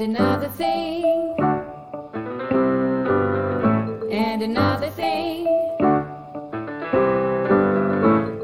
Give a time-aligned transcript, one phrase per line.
[0.00, 1.04] and another thing,
[4.12, 5.44] and another thing,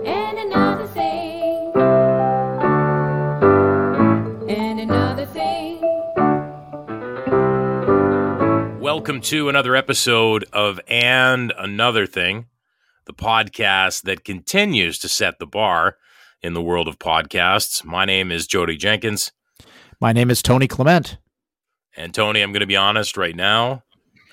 [0.04, 1.72] and another thing,
[4.48, 5.80] and another thing.
[8.80, 12.46] Welcome to another episode of And Another Thing,
[13.04, 15.98] the podcast that continues to set the bar
[16.42, 17.84] in the world of podcasts.
[17.84, 19.30] My name is Jodie Jenkins.
[20.00, 21.18] My name is Tony Clement.
[21.96, 23.82] And Tony, I'm going to be honest right now.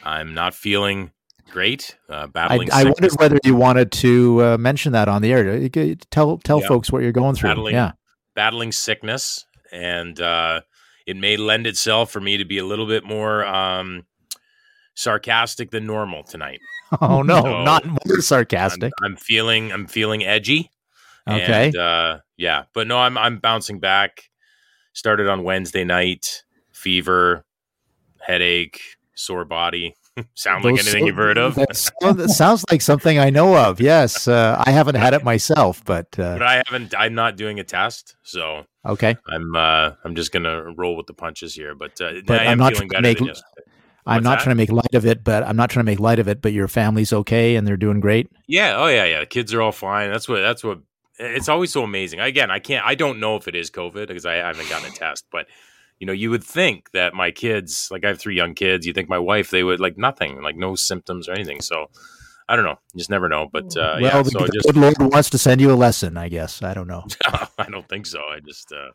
[0.04, 1.12] I'm not feeling
[1.52, 1.98] great.
[2.10, 5.32] Uh, I, battling I sickness, wondered whether you wanted to uh, mention that on the
[5.32, 5.70] air.
[6.10, 6.68] Tell tell Yeah.
[6.68, 7.50] folks what you're going through.
[7.50, 7.92] Battling- Yeah.
[8.36, 10.62] battling sickness, and uh,
[11.06, 14.06] it may lend itself for me to be a little bit more um,
[14.96, 16.60] sarcastic than normal tonight.
[17.00, 18.92] Oh no, So, not more I'm, sarcastic.
[19.02, 20.70] I'm feeling I'm feeling edgy.
[21.26, 21.68] Okay.
[21.68, 24.24] And, uh, yeah, but no, I'm I'm bouncing back.
[24.92, 26.44] Started on Wednesday night.
[26.74, 27.46] Fever,
[28.26, 28.80] headache,
[29.16, 29.96] sore body.
[30.34, 31.56] Sound like Those- anything you've heard of?
[31.56, 33.80] That, sound- that sounds like something I know of.
[33.80, 36.94] Yes, uh, I haven't had it myself, but uh, but I haven't.
[36.98, 39.16] I'm not doing a test, so okay.
[39.30, 41.76] I'm uh, I'm just gonna roll with the punches here.
[41.76, 43.38] But, uh, But I I'm not feeling trying better to make-.
[44.06, 44.44] I'm not that?
[44.44, 46.42] trying to make light of it, but I'm not trying to make light of it.
[46.42, 48.30] But your family's okay and they're doing great.
[48.48, 48.76] Yeah.
[48.78, 49.06] Oh yeah.
[49.06, 49.24] Yeah.
[49.26, 50.12] Kids are all fine.
[50.12, 50.42] That's what.
[50.42, 50.80] That's what.
[51.20, 52.20] It's always so amazing.
[52.20, 52.86] Again, I can't.
[52.86, 55.26] I don't know if it is COVID because I haven't gotten a test.
[55.32, 55.46] But
[56.02, 58.92] you know, you would think that my kids, like I have three young kids, you
[58.92, 61.62] think my wife, they would like nothing, like no symptoms or anything.
[61.62, 61.92] So
[62.50, 62.80] I don't know.
[62.94, 63.48] You just never know.
[63.54, 64.22] But uh, well, yeah.
[64.24, 66.64] the, So the just good Lord wants to send you a lesson, I guess.
[66.64, 67.06] I don't know.
[67.60, 68.20] I don't think so.
[68.20, 68.74] I just.
[68.74, 68.90] uh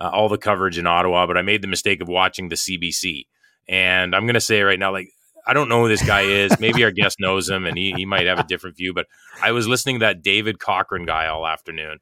[0.00, 3.26] uh, all the coverage in Ottawa, but I made the mistake of watching the CBC.
[3.68, 5.08] And I'm going to say right now, like,
[5.46, 6.50] I don't know who this guy is.
[6.60, 9.06] Maybe our guest knows him and he, he might have a different view, but
[9.42, 11.98] I was listening to that David Cochrane guy all afternoon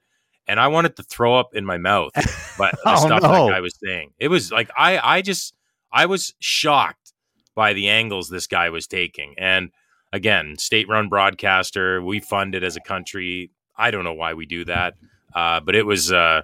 [0.47, 2.13] and I wanted to throw up in my mouth,
[2.57, 3.47] but the Oh, stuff no.
[3.47, 5.55] that guy was saying, it was like, I, I just,
[5.93, 7.13] I was shocked
[7.55, 9.35] by the angles this guy was taking.
[9.39, 9.71] And
[10.13, 13.51] again, state run broadcaster, we fund it as a country.
[13.77, 14.95] I don't know why we do that.
[15.35, 16.43] Uh, but it was, uh,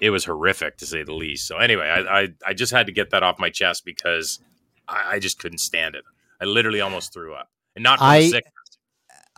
[0.00, 1.46] it was horrific to say the least.
[1.46, 4.38] So anyway, I, I, I just had to get that off my chest because
[4.86, 6.04] I, I just couldn't stand it.
[6.40, 8.52] I literally almost threw up, and not from I- sickness.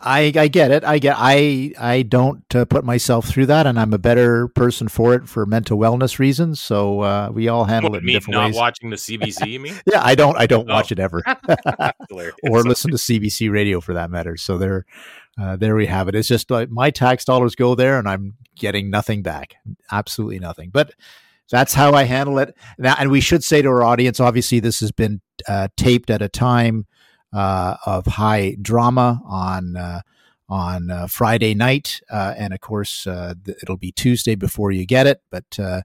[0.03, 0.83] I, I get it.
[0.83, 1.15] I get.
[1.19, 5.29] I I don't uh, put myself through that, and I'm a better person for it
[5.29, 6.59] for mental wellness reasons.
[6.59, 8.55] So uh, we all handle What, it in me different not ways.
[8.55, 9.75] watching the CBC, you mean?
[9.85, 10.35] yeah, I don't.
[10.37, 10.73] I don't Oh.
[10.73, 11.21] watch it ever,
[12.49, 14.37] or listen to CBC radio for that matter.
[14.37, 14.87] So there,
[15.39, 16.15] uh, there we have it.
[16.15, 19.55] It's just like my tax dollars go there, and I'm getting nothing back.
[19.91, 20.69] Absolutely nothing.
[20.69, 20.93] But
[21.49, 22.55] that's how I handle it.
[22.77, 26.21] Now, and we should say to our audience, obviously, this has been uh, taped at
[26.21, 26.85] a time
[27.33, 30.01] uh, of high drama on uh,
[30.49, 34.85] on uh, Friday night, uh, and of course, uh, th- it'll be Tuesday before you
[34.85, 35.21] get it.
[35.31, 35.81] But uh,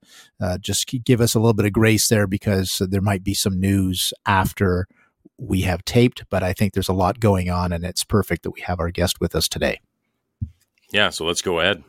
[0.58, 4.12] just give us a little bit of grace there because there might be some news
[4.26, 4.88] after
[5.38, 6.24] we have taped.
[6.30, 8.90] But I think there's a lot going on, and it's perfect that we have our
[8.90, 9.80] guest with us today.
[10.92, 11.82] Yeah, so let's go ahead.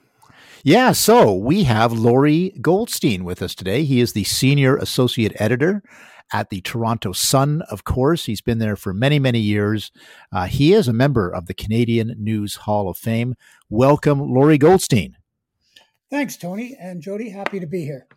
[0.63, 3.83] Yeah, so we have Lorrie Goldstein with us today.
[3.83, 5.83] He is the senior associate editor
[6.33, 8.25] at the Toronto Sun, of course.
[8.25, 9.91] He's been there for many, many years.
[10.31, 13.35] Uh, he is a member of the Canadian News Hall of Fame.
[13.69, 15.15] Welcome, Lorrie Goldstein.
[16.09, 17.31] Thanks, Tony and Jodie.
[17.31, 18.07] Happy to be here.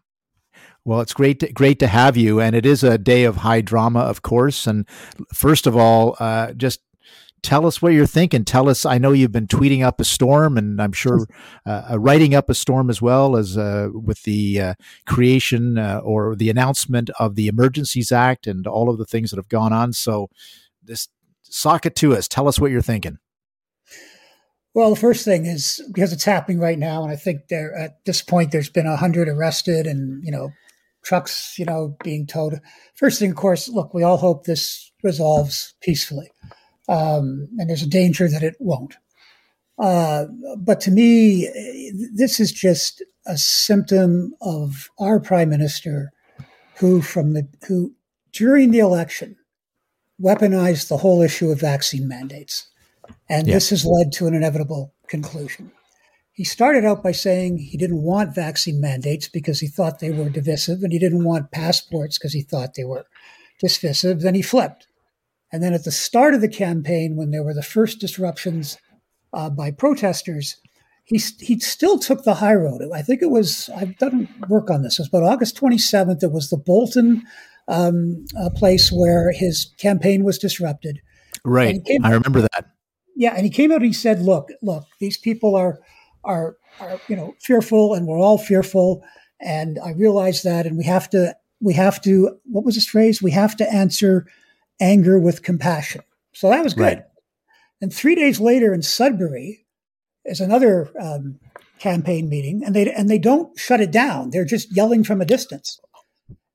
[0.84, 3.60] Well, it's great, to, great to have you, and it is a day of high
[3.60, 4.66] drama, of course.
[4.66, 4.88] And
[5.32, 6.80] first of all, uh, just
[7.42, 8.44] tell us what you're thinking.
[8.44, 8.84] Tell us.
[8.84, 11.26] I know you've been tweeting up a storm, and I'm sure
[11.66, 14.74] uh, uh, writing up a storm as well as uh, with the uh,
[15.06, 19.36] creation uh, or the announcement of the Emergencies Act and all of the things that
[19.36, 19.92] have gone on.
[19.92, 20.28] So,
[20.82, 21.08] this
[21.42, 22.28] sock it to us.
[22.28, 23.18] Tell us what you're thinking.
[24.72, 28.04] Well, the first thing is because it's happening right now, and I think there at
[28.04, 30.50] this point there's been a hundred arrested, and you know,
[31.02, 32.60] trucks, you know, being towed.
[32.94, 36.30] First thing, of course, look, we all hope this resolves peacefully,
[36.88, 38.96] um, and there's a danger that it won't.
[39.78, 40.26] Uh,
[40.58, 41.48] but to me,
[42.14, 46.12] this is just a symptom of our prime minister,
[46.76, 47.94] who from the who
[48.32, 49.36] during the election
[50.20, 52.70] weaponized the whole issue of vaccine mandates
[53.28, 53.54] and yeah.
[53.54, 55.72] this has led to an inevitable conclusion.
[56.32, 60.28] He started out by saying he didn't want vaccine mandates because he thought they were
[60.28, 63.04] divisive, and he didn't want passports because he thought they were
[63.60, 64.20] divisive.
[64.20, 64.86] Then he flipped.
[65.52, 68.78] And then at the start of the campaign, when there were the first disruptions
[69.32, 70.56] uh, by protesters,
[71.04, 72.82] he, he still took the high road.
[72.94, 76.22] I think it was, I've done work on this, it was about August 27th.
[76.22, 77.24] It was the Bolton
[77.66, 81.00] um, uh, place where his campaign was disrupted.
[81.44, 81.80] Right.
[82.02, 82.66] I remember that
[83.20, 85.80] yeah, and he came out and he said, "Look, look, these people are
[86.24, 89.04] are are you know fearful, and we're all fearful,
[89.40, 93.22] and I realize that, and we have to we have to what was this phrase?
[93.22, 94.26] We have to answer
[94.80, 96.02] anger with compassion."
[96.32, 96.82] So that was good.
[96.82, 97.02] Right.
[97.80, 99.66] And three days later in Sudbury
[100.24, 101.40] is another um,
[101.78, 104.30] campaign meeting, and they and they don't shut it down.
[104.30, 105.80] They're just yelling from a distance,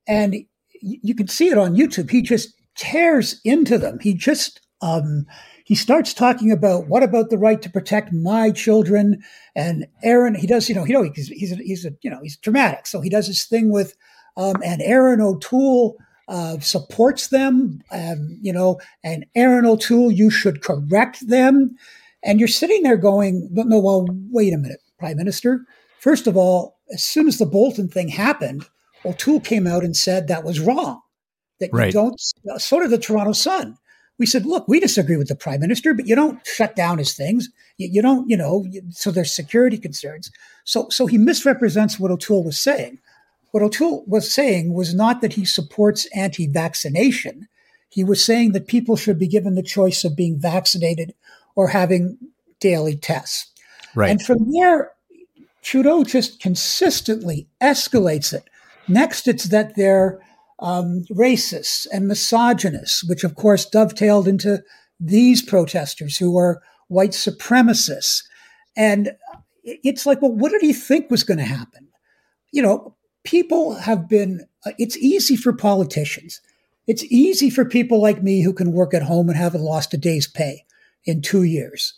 [0.08, 0.36] and
[0.82, 2.12] you can see it on YouTube.
[2.12, 4.00] He just tears into them.
[4.00, 5.26] He just um,
[5.66, 9.24] he starts talking about what about the right to protect my children
[9.56, 10.36] and Erin.
[10.36, 12.86] He does, you know, you know, he's he's a, he's a you know he's dramatic,
[12.86, 13.96] so he does his thing with
[14.38, 15.98] um, and Erin O'Toole.
[16.28, 21.76] Uh, supports them, um, you know, and Erin O'Toole, you should correct them.
[22.24, 25.64] And you're sitting there going, no, well, wait a minute, Prime Minister.
[26.00, 28.66] First of all, as soon as the Bolton thing happened,
[29.06, 31.00] O'Toole came out and said that was wrong.
[31.60, 31.86] That right.
[31.86, 32.20] you don't,
[32.58, 33.78] so did the Toronto Sun
[34.18, 37.14] we said, look, we disagree with the prime minister, but you don't shut down his
[37.14, 37.50] things.
[37.78, 40.32] You, you don't, you know, you, so there's security concerns.
[40.64, 43.00] So, so he misrepresents what O'Toole was saying.
[43.52, 47.48] What O'Toole was saying was not that he supports anti-vaccination.
[47.90, 51.14] He was saying that people should be given the choice of being vaccinated
[51.56, 52.18] or having
[52.60, 53.52] daily tests.
[53.96, 54.12] Right.
[54.12, 54.92] And from there,
[55.62, 58.44] Trudeau just consistently escalates it.
[58.88, 60.20] Next, it's that they're
[60.60, 64.64] um, racists and misogynists, which of course dovetailed into
[65.00, 68.24] these protesters who are white supremacists.
[68.78, 69.16] And
[69.64, 71.88] it's like, well, what did he think was going to happen?
[72.52, 76.42] You know, people have been, uh, it's easy for politicians.
[76.88, 79.98] It's easy for people like me who can work at home and haven't lost a
[79.98, 80.66] day's pay
[81.04, 81.94] in two years.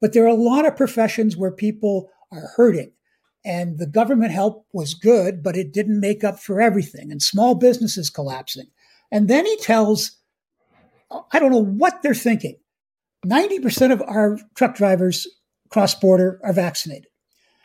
[0.00, 2.92] But there are a lot of professions where people are hurting
[3.44, 7.54] and the government help was good, but it didn't make up for everything, and small
[7.54, 8.66] businesses collapsing.
[9.10, 10.18] And then he tells,
[11.32, 12.56] I don't know what they're thinking.
[13.26, 15.26] 90% of our truck drivers
[15.70, 17.08] cross border are vaccinated.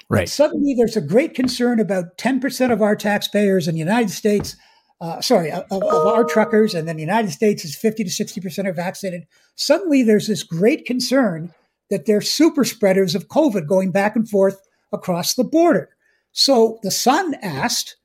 [0.10, 0.22] Right.
[0.22, 4.56] But suddenly there's a great concern about 10% of our taxpayers in the United States,
[5.02, 8.66] uh, sorry, of, of, our truckers, and then the United States is 50 to 60%
[8.66, 9.24] are vaccinated.
[9.56, 11.54] Suddenly there's this great concern
[11.90, 15.90] that they're super spreaders of COVID going back and forth across the border.
[16.32, 17.98] So the Sun asked,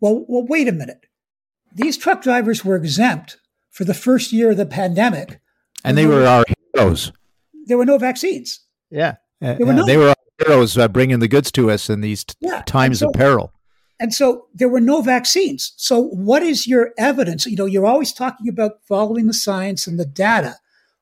[0.00, 1.06] well, well, wait a minute.
[1.74, 3.38] These truck drivers were exempt
[3.70, 5.40] for the first year of the pandemic.
[5.84, 7.12] And they were our heroes.
[7.66, 8.60] There were no vaccines.
[8.90, 9.16] Yeah.
[9.40, 12.24] There were no, they were our heroes uh, bringing the goods to us in these
[12.24, 12.62] t- yeah.
[12.62, 13.52] times so, of peril.
[14.00, 15.72] And so there were no vaccines.
[15.76, 17.46] So what is your evidence?
[17.46, 20.56] You know, you're always talking about following the science and the data.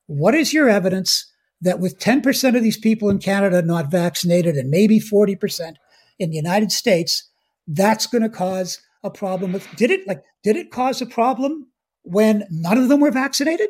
[0.07, 1.32] What is your evidence
[1.63, 5.75] that with 10% of these people in Canada not vaccinated and maybe 40%
[6.19, 7.31] in the United States,
[7.67, 11.67] that's going to cause a problem with did it like did it cause a problem
[12.03, 13.69] when none of them were vaccinated?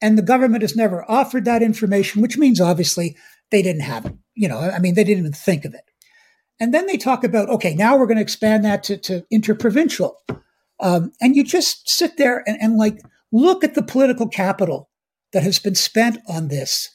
[0.00, 3.16] And the government has never offered that information, which means obviously
[3.50, 4.14] they didn't have it.
[4.34, 5.90] You know, I mean, they didn't even think of it.
[6.60, 10.16] And then they talk about, okay, now we're going to expand that to, to interprovincial.
[10.80, 13.00] Um, and you just sit there and, and like
[13.32, 14.90] look at the political capital
[15.32, 16.90] that has been spent on this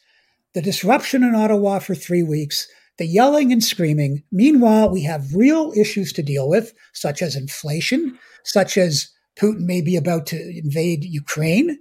[0.53, 2.67] the disruption in Ottawa for three weeks,
[2.97, 4.23] the yelling and screaming.
[4.31, 9.81] Meanwhile, we have real issues to deal with, such as inflation, such as Putin may
[9.81, 11.79] be about to invade Ukraine.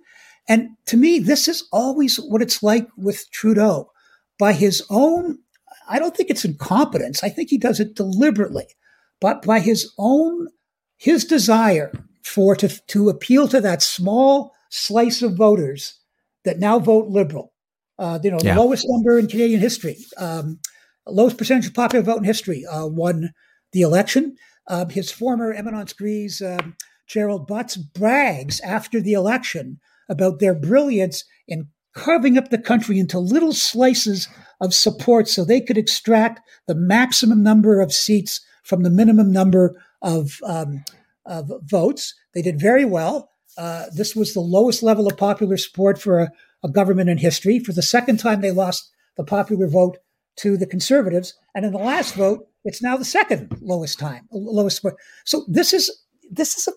[0.48, 3.90] And to me, this is always what it's like with Trudeau.
[4.38, 5.38] By his own,
[5.88, 7.22] I don't think it's incompetence.
[7.22, 8.66] I think he does it deliberately,
[9.20, 10.48] but by his own
[10.96, 15.98] his desire for to to appeal to that small slice of voters
[16.44, 17.49] that now vote liberal.
[18.00, 18.54] Uh, you know, Yeah.
[18.54, 20.58] the lowest number in Canadian history, um,
[21.06, 23.30] lowest percentage of popular vote in history, uh, won
[23.72, 24.36] the election.
[24.66, 26.76] Um, his former Eminence Grise, um,
[27.06, 33.18] Gerald Butts, brags after the election about their brilliance in carving up the country into
[33.18, 34.28] little slices
[34.60, 39.74] of support so they could extract the maximum number of seats from the minimum number
[40.00, 40.84] of, um,
[41.26, 42.14] of votes.
[42.32, 43.30] They did very well.
[43.58, 46.30] Uh, this was the lowest level of popular support for a,
[46.62, 47.58] a government in history.
[47.58, 49.98] For the second time, they lost the popular vote
[50.36, 51.34] to the conservatives.
[51.54, 54.96] And in the last vote, it's now the second lowest time, lowest support.
[55.24, 55.90] So this is
[56.30, 56.72] this is a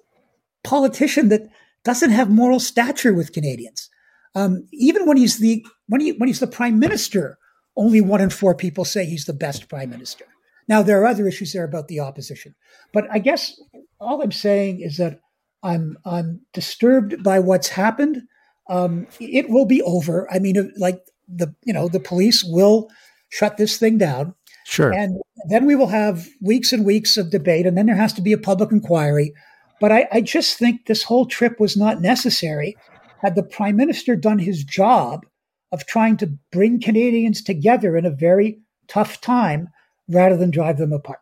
[0.67, 1.47] politician that
[1.83, 3.89] doesn't have moral stature with Canadians.
[4.35, 7.37] Um, even when he's the when he when he's the prime minister,
[7.75, 10.25] only one in four people say he's the best prime minister.
[10.67, 12.55] Now there are other issues there about the opposition,
[12.93, 13.59] but I guess
[13.99, 15.19] all I'm saying is that
[15.61, 18.23] I'm I'm disturbed by what's happened.
[18.70, 20.32] Um, it will be over.
[20.32, 22.89] I mean, like the you know the police will
[23.29, 24.93] shut this thing down, Sure.
[24.93, 28.22] and then we will have weeks and weeks of debate, and then there has to
[28.22, 29.34] be a public inquiry.
[29.82, 32.77] But I, I just think this whole trip was not necessary.
[33.22, 35.25] Had the prime minister done his job
[35.72, 39.70] of trying to bring Canadians together in a very tough time
[40.08, 41.20] rather than drive them apart.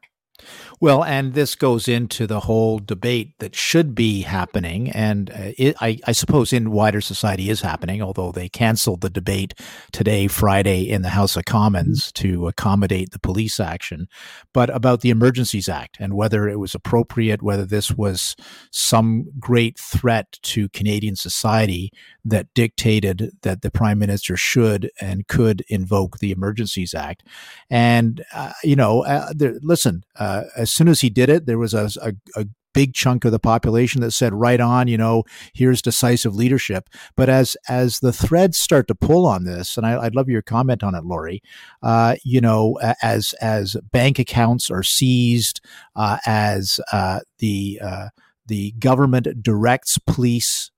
[0.81, 5.75] Well, and this goes into the whole debate that should be happening, and uh, it,
[5.79, 8.01] I, I suppose in wider society is happening.
[8.01, 9.53] Although they canceled the debate
[9.91, 14.07] today, Friday, in the House of Commons to accommodate the police action,
[14.53, 18.35] but about the Emergencies Act and whether it was appropriate, whether this was
[18.71, 21.91] some great threat to Canadian society
[22.25, 27.21] that dictated that the Prime Minister should and could invoke the Emergencies Act.
[27.69, 31.57] And, uh, you know, uh, there, listen, uh, as soon as he did it, there
[31.57, 35.23] was a, a, a big chunk of the population that said right on you know
[35.53, 36.89] here's decisive leadership.
[37.15, 40.41] But as as the threads start to pull on this and I, would love your
[40.41, 41.41] comment on it Lorrie
[41.83, 45.61] uh, you know as as bank accounts are seized
[45.95, 48.09] uh, as uh, the uh,
[48.47, 50.71] the government directs police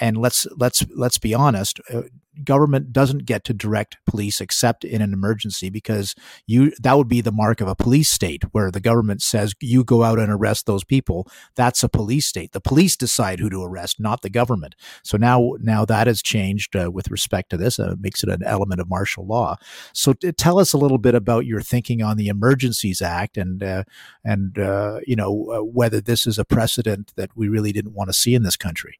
[0.00, 2.02] and let's let's let's be honest uh,
[2.44, 6.14] government doesn't get to direct police except in an emergency because
[6.46, 9.84] you that would be the mark of a police state where the government says you
[9.84, 11.28] go out and arrest those people.
[11.54, 12.52] That's a police state.
[12.52, 14.74] The police decide who to arrest not the government.
[15.02, 18.42] So now now that has changed uh, with respect to this uh, makes it an
[18.44, 19.56] element of martial law.
[19.92, 23.62] So t- tell us a little bit about your thinking on the emergencies act and
[23.62, 23.84] uh,
[24.24, 25.30] and uh, you know
[25.72, 28.98] whether this is a precedent that we really didn't want to see in this country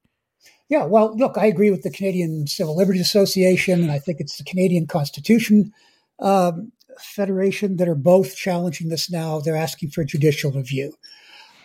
[0.68, 4.36] yeah, well, look, I agree with the Canadian Civil Liberties Association, and I think it's
[4.36, 5.72] the Canadian Constitution
[6.18, 9.38] um, Federation that are both challenging this now.
[9.38, 10.94] They're asking for judicial review.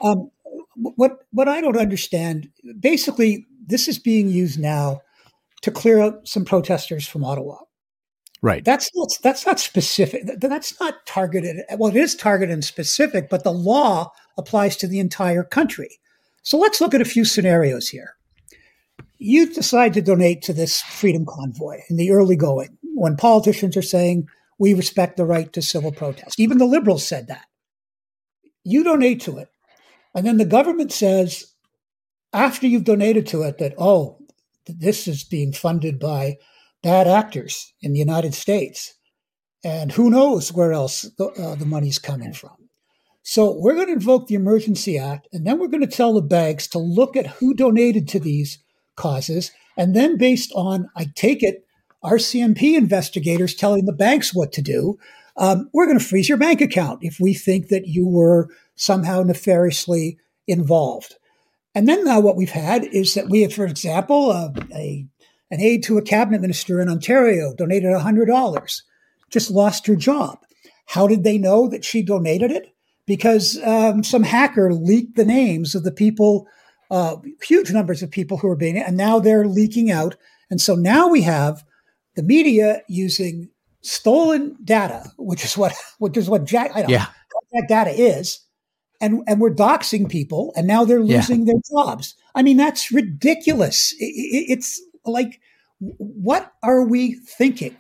[0.02, 0.30] Um,
[0.76, 5.02] what what I don't understand, basically, this is being used now
[5.62, 7.58] to clear out some protesters from Ottawa.
[8.42, 8.66] Right.
[8.66, 10.24] That's not that's not specific.
[10.40, 11.58] That's not targeted.
[11.78, 16.00] Well, it is targeted and specific, but the law applies to the entire country.
[16.44, 18.16] So let's look at a few scenarios here
[19.22, 23.84] you decide to donate to this freedom convoy in the early going when politicians are
[23.84, 26.40] saying we respect the right to civil protest.
[26.40, 27.46] Even the liberals said that.
[28.64, 29.50] You donate to it.
[30.16, 31.54] And then the government says,
[32.34, 34.18] after you've donated to it, that, oh,
[34.66, 36.38] this is being funded by
[36.82, 38.96] bad actors in the United States.
[39.64, 42.56] And who knows where else the, uh, the money's coming from.
[43.22, 46.24] So we're going to invoke the Emergency Act, and then we're going to tell the
[46.24, 48.58] banks to look at who donated to these
[48.96, 49.52] causes.
[49.78, 51.66] And then, based on, I take it,
[52.04, 54.98] RCMP investigators telling the banks what to do,
[55.38, 59.24] um, we're going to freeze your bank account if we think that you were somehow
[59.24, 60.18] nefariously
[60.48, 61.16] involved.
[61.74, 65.06] And then now what we've had is that we have, for example, uh, a
[65.52, 68.82] an aide to a cabinet minister in Ontario donated $100,
[69.30, 70.40] just lost her job.
[70.86, 72.68] How did they know that she donated it?
[73.06, 76.48] Because um, some hacker leaked the names of the people
[76.92, 80.18] uh, huge numbers of people who are being, and now they're leaking out.
[80.52, 81.64] And so now we have
[82.16, 83.50] the media using
[83.82, 87.06] stolen data, which is what which is what Jack I don't yeah.
[87.06, 88.42] know that data is,
[89.00, 91.54] and and we're doxing people, and now they're losing yeah.
[91.54, 92.16] their jobs.
[92.36, 93.96] I mean, that's ridiculous.
[93.98, 95.40] It, it, it's like,
[95.80, 97.76] what are we thinking?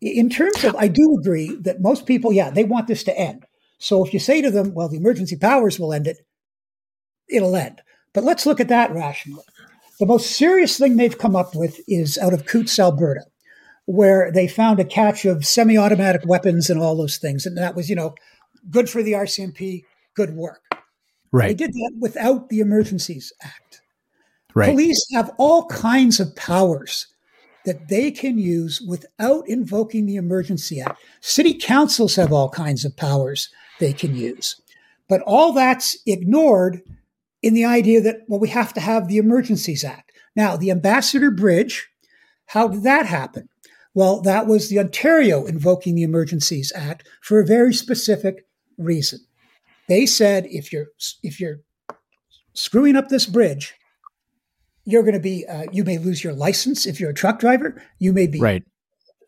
[0.00, 3.44] In terms of, I do agree that most people, yeah, they want this to end.
[3.78, 6.18] So if you say to them, well, the emergency powers will end it,
[7.28, 7.80] it'll end.
[8.14, 9.44] But let's look at that rationally.
[10.00, 13.24] The most serious thing they've come up with is out of Coutts, Alberta.
[13.88, 17.88] where they found a catch of semi-automatic weapons and all those things, and that was,
[17.88, 18.14] you know,
[18.70, 19.82] good for the RCMP,
[20.14, 20.60] good work.
[21.32, 21.48] Right.
[21.48, 23.80] They did that without the Emergencies Act.
[24.54, 24.68] Right.
[24.68, 27.06] Police have all kinds of powers
[27.64, 31.00] that they can use without invoking the Emergency Act.
[31.22, 33.48] City councils have all kinds of powers
[33.80, 34.60] they can use.
[35.08, 36.82] But all that's ignored
[37.42, 40.12] in the idea that, well, we have to have the Emergencies Act.
[40.34, 41.88] Now, the Ambassador Bridge,
[42.46, 43.48] how did that happen?
[43.94, 49.20] Well, that was the Ontario invoking the Emergencies Act for a very specific reason.
[49.88, 50.86] They said if you're
[51.22, 51.60] if you're
[52.52, 53.74] screwing up this bridge,
[54.84, 57.82] you're going to be uh, you may lose your license if you're a truck driver.
[57.98, 58.62] You may be Right.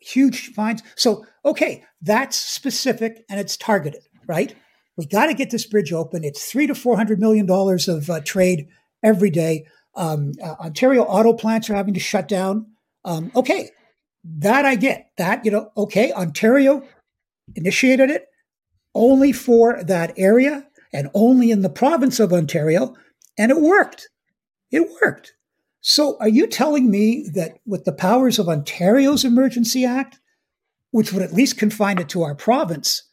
[0.01, 0.83] huge fines.
[0.95, 4.55] So, okay, that's specific and it's targeted, right?
[4.97, 6.23] We got to get this bridge open.
[6.23, 8.67] It's three to four hundred million dollars of uh, trade
[9.03, 9.65] every day.
[9.95, 12.67] Um, uh, Ontario auto plants are having to shut down.
[13.03, 13.69] Um, okay,
[14.23, 15.11] that I get.
[15.17, 16.83] That you know, okay, Ontario
[17.55, 18.27] initiated it
[18.93, 22.95] only for that area and only in the province of Ontario,
[23.37, 24.09] and it worked.
[24.71, 25.33] It worked.
[25.81, 30.19] So, are you telling me that with the powers of Ontario's Emergency Act,
[30.91, 33.03] which would at least confine it to our province,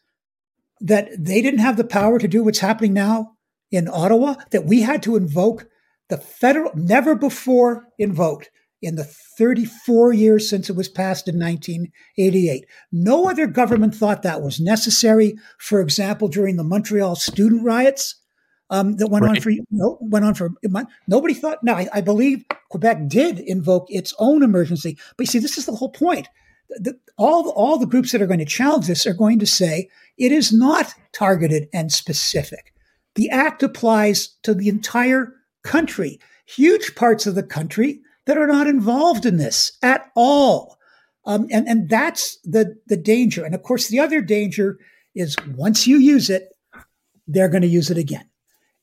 [0.81, 3.33] that they didn't have the power to do what's happening now
[3.71, 4.35] in Ottawa?
[4.51, 5.67] That we had to invoke
[6.09, 12.65] the federal, never before invoked in the 34 years since it was passed in 1988.
[12.93, 15.35] No other government thought that was necessary.
[15.59, 18.15] For example, during the Montreal student riots,
[18.71, 20.91] um, that went on for no, went on for a month.
[21.07, 21.65] Nobody thought.
[21.65, 25.67] Now, I, I believe Quebec did invoke its own emergency, but you see, this is
[25.67, 26.29] the whole point.
[26.71, 29.89] The, all all the groups that are going to challenge this are going to say
[30.17, 32.73] it is not targeted and specific.
[33.15, 35.33] The act applies to the entire
[35.65, 40.79] country, huge parts of the country that are not involved in this at all.
[41.25, 43.45] Um, and, and that's the, the danger.
[43.45, 44.79] And of course, the other danger
[45.15, 46.49] is once you use it,
[47.27, 48.29] they're going to use it again.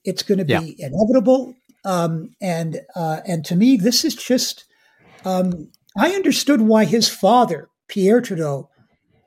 [0.03, 0.87] It's going to be Yeah.
[0.87, 1.55] inevitable.
[1.85, 4.65] Um, and uh, and to me, this is just.
[5.23, 8.69] Um, I understood why his father, Pierre Trudeau,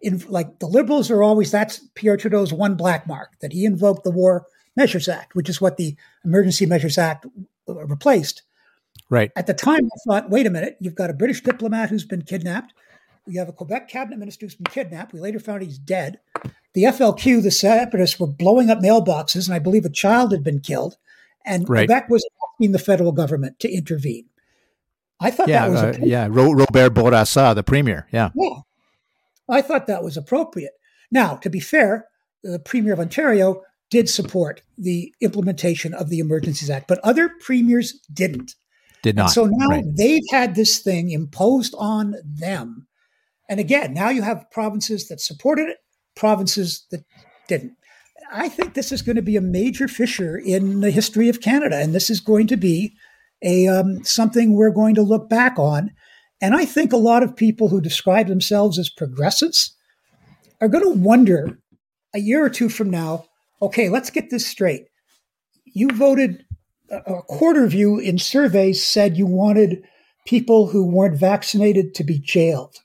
[0.02, 4.04] in like the Liberals are always that's Pierre Trudeau's one black mark that he invoked
[4.04, 7.26] the War Measures Act, which is what the Emergency Measures Act
[7.68, 8.42] uh, replaced.
[9.10, 9.32] Right.
[9.36, 12.22] At the time, I thought, wait a minute, you've got a British diplomat who's been
[12.22, 12.74] kidnapped.
[13.26, 15.12] You have a Quebec cabinet minister who's been kidnapped.
[15.12, 16.20] We later found he's dead.
[16.74, 20.60] The FLQ, the separatists, were blowing up mailboxes, and I believe a child had been
[20.60, 20.96] killed.
[21.44, 21.88] And Right.
[21.88, 24.26] Quebec was asking the federal government to intervene.
[25.20, 25.68] I thought Yeah.
[25.68, 26.28] that was uh, yeah.
[26.30, 28.06] Ro- Robert Bourassa, the premier.
[28.12, 28.30] Yeah.
[28.34, 28.60] yeah.
[29.48, 30.72] I thought that was appropriate.
[31.10, 32.06] Now, to be fair,
[32.42, 37.98] the Premier of Ontario did support the implementation of the Emergencies Act, but other premiers
[38.12, 38.54] didn't.
[39.02, 39.30] Did And not.
[39.30, 39.84] so now Right.
[39.96, 42.86] they've had this thing imposed on them.
[43.48, 45.78] And again, now you have provinces that supported it,
[46.14, 47.04] provinces that
[47.48, 47.72] didn't.
[48.30, 51.76] I think this is going to be a major fissure in the history of Canada,
[51.78, 52.92] and this is going to be
[53.42, 55.90] a um, something we're going to look back on.
[56.40, 59.76] And I think a lot of people who describe themselves as progressives
[60.60, 61.58] are going to wonder
[62.14, 63.26] a year or two from now.
[63.60, 64.86] Okay, let's get this straight.
[65.64, 66.44] You voted
[66.90, 69.82] a quarter of you in surveys said you wanted
[70.26, 72.76] people who weren't vaccinated to be jailed.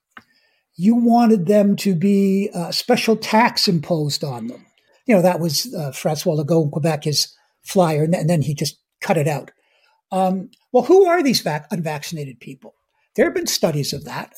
[0.75, 4.65] You wanted them to be uh, special tax imposed on them.
[5.05, 8.41] You know, that was uh, Francois Legault in Quebec, his flyer, and then, and then
[8.41, 9.51] he just cut it out.
[10.13, 12.75] Um, well, who are these vac- unvaccinated people?
[13.15, 14.31] There have been studies of that.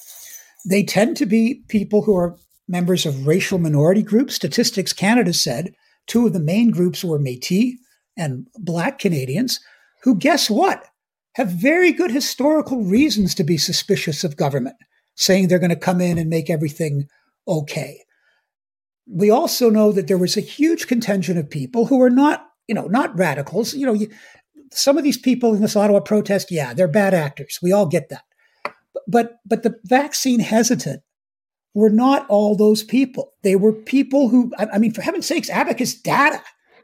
[0.67, 4.35] They tend to be people who are members of racial minority groups.
[4.35, 5.73] Statistics Canada said
[6.07, 7.73] two of the main groups were Metis
[8.17, 9.59] and Black Canadians,
[10.03, 10.85] who, guess what,
[11.33, 14.77] have very good historical reasons to be suspicious of government,
[15.15, 17.05] saying they're going to come in and make everything
[17.49, 17.99] okay.
[19.07, 22.73] We also know that there was a huge contingent of people who are not, you
[22.73, 23.73] know, not radicals.
[23.73, 24.07] You know,
[24.75, 27.59] some of these people in this Ottawa protest, yeah, they're bad actors.
[27.61, 28.23] We all get that.
[29.07, 31.01] But but the vaccine hesitant
[31.75, 33.33] were not all those people.
[33.43, 36.41] They were people who, I, mean, for heaven's sakes, Abacus Data,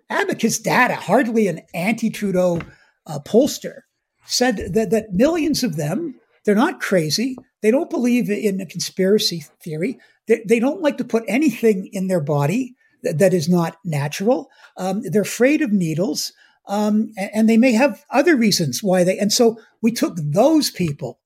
[0.10, 2.60] Abacus Data, hardly an anti-Trudeau
[3.08, 3.80] uh, pollster,
[4.26, 7.38] said that that millions of them, they're not crazy.
[7.62, 9.98] They don't believe in a conspiracy theory.
[10.28, 14.50] They, they don't like to put anything in their body that, that is not natural.
[14.78, 16.34] Um, they're afraid of needles.
[16.72, 19.20] Um, and, and they may have other reasons why they.
[19.20, 21.20] And so we took those people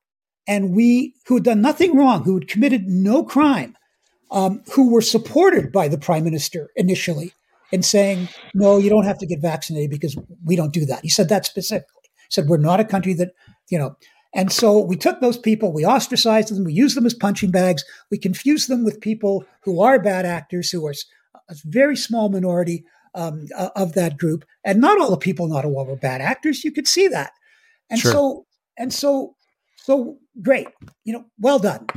[0.48, 3.78] and we who had done nothing wrong, who had committed no crime,
[4.32, 7.32] um, who were supported by the prime minister initially
[7.72, 11.10] in saying, "No, you don't have to get vaccinated because we don't do that." He
[11.10, 12.10] said that specifically.
[12.28, 13.34] He said, "We're not a country that
[13.70, 13.96] you know."
[14.34, 17.86] And so we took those people, we ostracized them, we used them as punching bags,
[18.12, 20.94] we confused them with people who are bad actors, who are
[21.48, 22.84] a very small minority
[23.16, 24.46] um, of that group.
[24.64, 26.64] And not all the people in Ottawa were bad actors.
[26.64, 27.32] You could see that.
[27.90, 28.12] And Sure.
[28.12, 28.46] so,
[28.78, 29.36] and so,
[29.78, 30.68] so great.
[31.04, 31.88] You know, well done,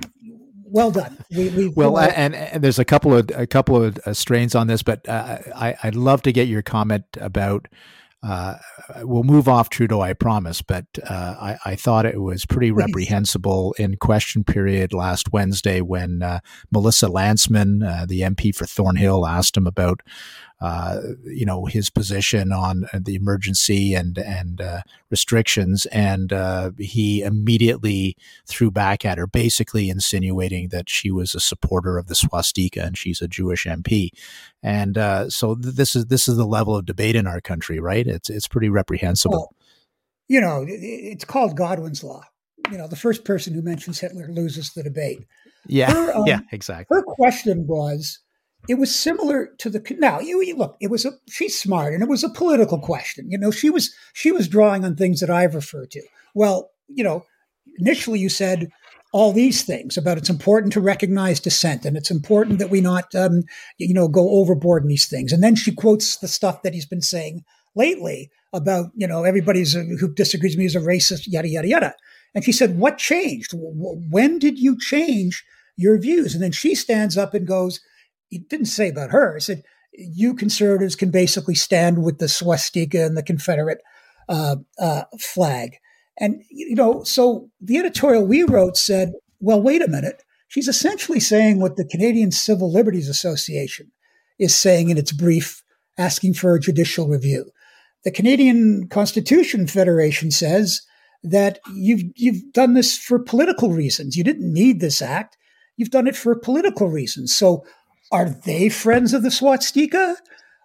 [0.64, 1.18] well done.
[1.30, 4.66] We, we Well, and, and there's a couple of a couple of uh, strains on
[4.66, 7.66] this, but uh, I, I'd love to get your comment about.
[8.20, 8.56] Uh,
[9.02, 13.76] we'll move off Trudeau, I promise, but uh, I, I thought it was pretty reprehensible
[13.78, 16.40] in question period last Wednesday when uh,
[16.72, 20.00] Melissa Lantsman, uh, the MP for Thornhill, asked him about,
[20.60, 26.72] uh, you know, his position on uh, the emergency and and uh, restrictions, and uh,
[26.78, 28.16] he immediately
[28.46, 32.98] threw back at her, basically insinuating that she was a supporter of the swastika and
[32.98, 34.10] she's a Jewish MP.
[34.60, 37.78] And uh, so th- this is this is the level of debate in our country,
[37.78, 38.06] right?
[38.06, 39.54] It's it's pretty reprehensible.
[40.26, 42.24] you know, it's called Godwin's law.
[42.72, 45.20] You know, the first person who mentions Hitler loses the debate.
[45.68, 46.96] yeah, her, um, yeah, exactly.
[46.96, 48.18] Her question was,
[48.68, 50.20] it was similar to the now.
[50.20, 53.30] You, you look, it was a she's smart, and it was a political question.
[53.30, 56.02] You know, she was she was drawing on things that I've referred to.
[56.34, 57.24] Well, you know,
[57.78, 58.70] initially you said
[59.12, 63.14] all these things about it's important to recognize dissent and it's important that we not
[63.14, 63.42] um,
[63.78, 66.86] you know go overboard in these things and then she quotes the stuff that he's
[66.86, 67.42] been saying
[67.74, 71.68] lately about you know everybody's a, who disagrees with me is a racist yada yada
[71.68, 71.94] yada
[72.34, 75.42] and she said what changed when did you change
[75.76, 77.80] your views and then she stands up and goes
[78.28, 79.62] he didn't say about her he said
[79.92, 83.82] you conservatives can basically stand with the swastika and the confederate
[84.28, 85.78] uh, uh, flag
[86.18, 90.22] and, you know, so the editorial we wrote said, well, wait a minute.
[90.48, 93.92] She's essentially saying what the Canadian Civil Liberties Association
[94.38, 95.62] is saying in its brief
[95.96, 97.50] asking for a judicial review.
[98.04, 100.82] The Canadian Constitution Federation says
[101.22, 104.16] that you've, you've done this for political reasons.
[104.16, 105.36] You didn't need this act.
[105.76, 107.36] You've done it for political reasons.
[107.36, 107.64] So
[108.10, 110.16] are they friends of the swastika?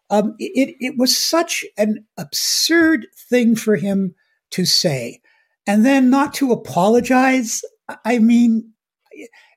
[0.09, 4.15] Um, it, it was such an absurd thing for him
[4.51, 5.21] to say
[5.65, 7.61] and then not to apologize.
[8.05, 8.71] I mean,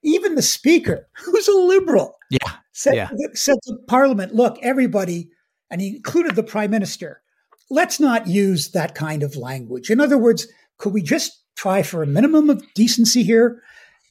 [0.02, 3.08] even the speaker, who's a liberal, Yeah, said, Yeah.
[3.34, 5.28] said to Parliament, look, everybody,
[5.70, 7.22] and he included the Prime Minister,
[7.70, 9.90] let's not use that kind of language.
[9.90, 10.46] In other words,
[10.78, 13.62] could we just try for a minimum of decency here?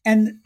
[0.04, 0.40] And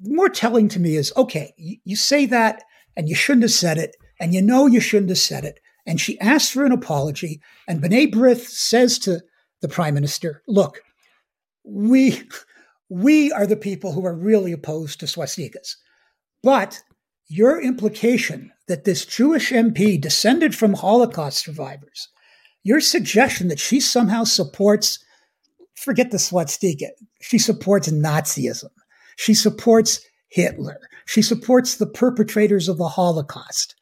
[0.00, 2.62] more telling to me is okay, you, you say that
[2.96, 5.60] and you shouldn't have said it, and you know you shouldn't have said it.
[5.86, 9.20] And she asks for an apology, and B'nai Brith says to
[9.60, 10.80] the Prime Minister, look,
[11.64, 12.22] we
[12.88, 15.76] we are the people who are really opposed to swastikas.
[16.42, 16.82] But
[17.26, 22.08] your implication that this Jewish MP descended from Holocaust survivors,
[22.62, 25.02] your suggestion that she somehow supports,
[25.74, 26.88] forget the swastika,
[27.20, 28.70] she supports Nazism,
[29.16, 33.74] she supports Hitler, she supports the perpetrators of the Holocaust.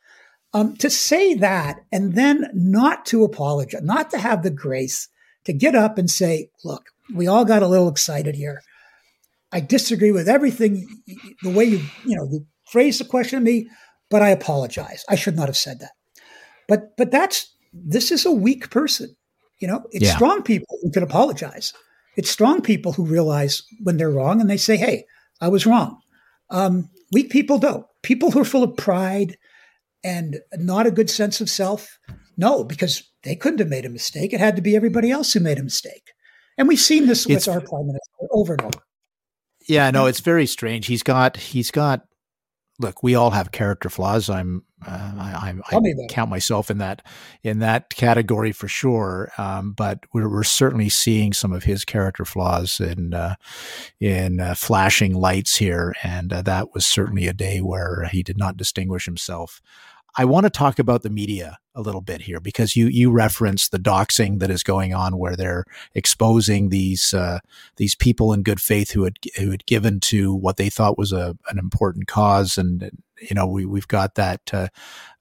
[0.55, 5.09] Um, to say that and then not to apologize, not to have the grace
[5.45, 8.61] to get up and say, look, we all got a little excited here.
[9.51, 10.89] I disagree with everything,
[11.43, 13.69] the way you, you know, you phrased the question to me,
[14.11, 15.05] but I apologize.
[15.09, 15.93] I should not have said that.
[16.69, 19.17] But, but that's, this is a weak person.
[19.59, 20.17] You know, it's Yeah.
[20.17, 21.73] strong people who can apologize.
[22.17, 25.05] It's strong people who realize when they're wrong and they say, hey,
[25.41, 25.99] I was wrong.
[26.51, 27.87] Um, weak people don't.
[28.03, 29.37] People who are full of pride
[30.03, 31.98] and not a good sense of self,
[32.37, 34.33] no, because they couldn't have made a mistake.
[34.33, 36.11] It had to be everybody else who made a mistake.
[36.59, 38.83] And we've seen this It's- with our prime minister over and over.
[39.68, 40.87] Yeah, no, it's very strange.
[40.87, 42.05] He's got he's got.
[42.83, 44.29] Look, we all have character flaws.
[44.29, 46.11] I'm uh, I, I, I Tell me about it.
[46.11, 47.07] count myself in that
[47.42, 49.31] in that category for sure.
[49.38, 53.37] Um, but we're, we're certainly seeing some of his character flaws in uh,
[54.01, 58.37] in uh, flashing lights here, and uh, that was certainly a day where he did
[58.37, 59.61] not distinguish himself.
[60.16, 63.72] I want to talk about the media a little bit here because you you referenced
[63.72, 67.38] the doxing that is going on, where they're exposing these uh,
[67.77, 71.12] these people in good faith who had who had given to what they thought was
[71.12, 74.68] a an important cause, and you know we we've got that uh,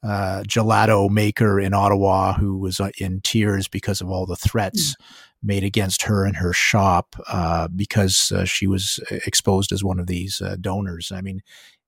[0.03, 4.95] uh, gelato maker in Ottawa who was uh, in tears because of all the threats.
[5.43, 10.05] Made against her and her shop uh, because uh, she was exposed as one of
[10.05, 11.11] these uh, donors.
[11.11, 11.41] I mean,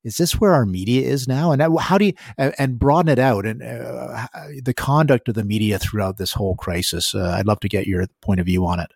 [0.03, 1.51] is this where our media is now?
[1.51, 4.27] And uh, how do you and, and broaden it out and uh,
[4.61, 7.15] the conduct of the media throughout this whole crisis?
[7.15, 8.91] Uh, I'd love to get your point of view on it.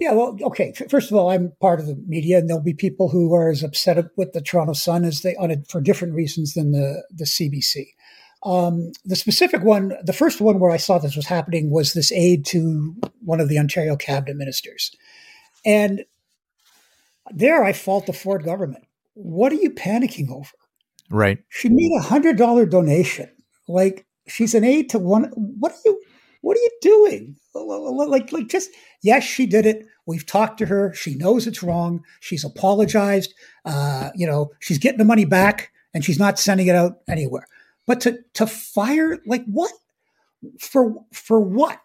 [0.00, 0.72] Yeah, well, okay.
[0.88, 3.64] First of all, I'm part of the media, and there'll be people who are as
[3.64, 7.24] upset with the Toronto Sun as they on it for different reasons than the the
[7.24, 7.88] CBC.
[8.44, 12.12] Um, the specific one, the first one where I saw this was happening was this
[12.12, 14.94] aid to one of the Ontario cabinet ministers,
[15.64, 16.04] And
[17.32, 18.84] there I fault the Ford government.
[19.20, 20.50] What are you panicking over?
[21.10, 21.38] Right.
[21.48, 23.28] She made a hundred dollar donation.
[23.66, 25.24] Like she's an aide to one.
[25.34, 26.00] What are you?
[26.40, 27.36] What are you doing?
[27.54, 28.70] Like, like just
[29.02, 29.86] yes, she did it.
[30.06, 30.94] We've talked to her.
[30.94, 32.02] She knows it's wrong.
[32.20, 33.34] She's apologized.
[33.64, 37.46] Uh, you know, she's getting the money back, and she's not sending it out anywhere.
[37.86, 39.72] But to to fire like what
[40.60, 41.80] for for what?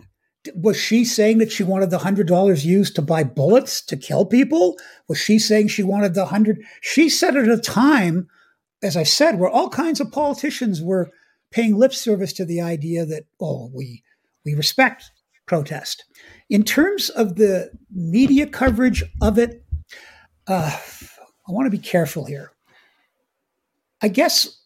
[0.55, 4.25] Was she saying that she wanted the hundred dollars used to buy bullets to kill
[4.25, 4.77] people?
[5.07, 6.61] Was she saying she wanted the hundred?
[6.81, 8.27] She said at a time,
[8.81, 11.09] as I said, where all kinds of politicians were
[11.51, 14.03] paying lip service to the idea that oh we
[14.43, 15.11] we respect
[15.45, 16.03] protest.
[16.49, 19.63] In terms of the media coverage of it,
[20.47, 20.77] uh,
[21.47, 22.51] I want to be careful here.
[24.01, 24.59] I guess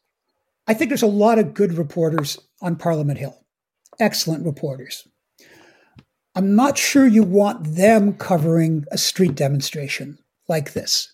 [0.67, 3.45] I think there's a lot of good reporters on Parliament Hill,
[3.99, 5.07] excellent reporters.
[6.37, 11.11] I'm not sure you want them covering a street demonstration like this.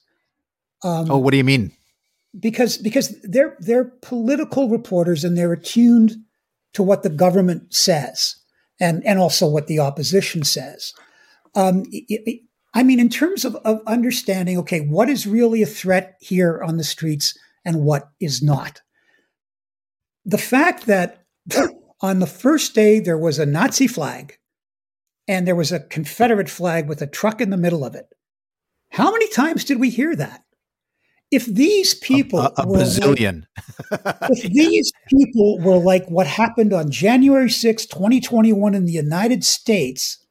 [0.84, 1.72] Um, oh, what do you mean?
[2.38, 6.18] Because because they're they're political reporters and they're attuned
[6.74, 8.36] to what the government says
[8.82, 10.94] and and also what the opposition says.
[11.56, 12.42] Um, it, it,
[12.74, 16.76] I mean, in terms of, of understanding, okay, what is really a threat here on
[16.76, 17.34] the streets
[17.64, 18.82] and what is not.
[20.26, 21.24] The fact that
[22.02, 24.38] on the first day there was a Nazi flag
[25.28, 28.08] and there was a Confederate flag with a truck in the middle of it.
[28.90, 30.44] How many times did we hear that?
[31.32, 33.46] If these people a, a, a bazillion,
[33.90, 39.44] like, if these people were like what happened on January 6, 2021 in the United
[39.44, 40.24] States,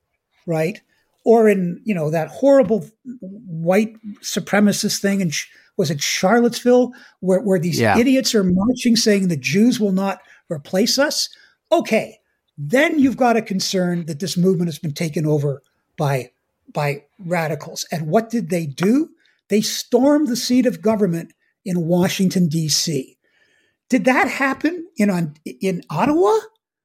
[0.47, 0.81] right?
[1.25, 2.89] Or in, you know, that horrible
[3.21, 5.33] white supremacist thing in
[5.77, 7.99] was it Charlottesville where, where these yeah.
[7.99, 11.29] idiots are marching saying the Jews will not replace us?
[11.73, 12.21] Okay,
[12.71, 15.63] then you've got a concern that this movement has been taken over
[15.97, 16.31] by
[16.73, 17.85] by radicals.
[17.91, 19.11] And what did they do?
[19.49, 21.33] They stormed the seat of government
[21.65, 23.19] in Washington D.C.
[23.89, 26.39] Did that happen in in Ottawa?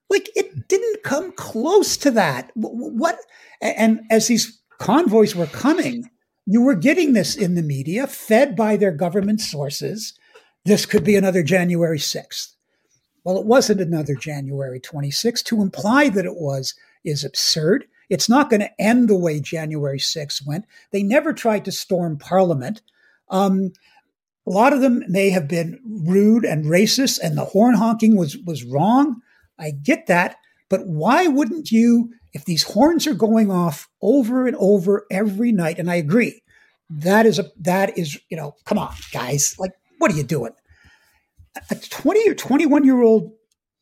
[0.10, 2.52] Like it didn't come close to that.
[2.56, 3.20] What?
[3.62, 6.10] And as these convoys were coming,
[6.46, 10.14] you were getting this in the media, fed by their government sources.
[10.66, 12.54] This could be another January 6th.
[13.28, 15.44] Well, it wasn't another January 26th.
[15.44, 17.84] To imply that it was is absurd.
[18.10, 20.64] It's not going to end the way January 6th went.
[20.92, 22.82] They never tried to storm Parliament.
[23.28, 23.74] Um,
[24.48, 28.38] a lot of them may have been rude and racist, and the horn honking was
[28.38, 29.22] was wrong.
[29.60, 30.38] I get that,
[30.70, 32.14] but why wouldn't you?
[32.32, 36.44] If these horns are going off over and over every night, and I agree,
[36.90, 40.54] that is a that is you know, come on, guys, like what are you doing?
[41.70, 43.34] A 20 or 21 year old